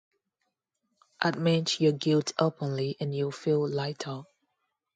[1.21, 4.23] Admit your guilt openly, and you will feel lighter.